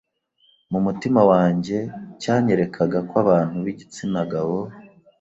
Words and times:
mu 0.71 0.79
mutima 0.85 1.21
wanjye 1.31 1.77
cyanyerekaga 2.21 2.99
ko 3.09 3.13
abantu 3.23 3.55
b’igitsina 3.65 4.19
gabo 4.31 4.57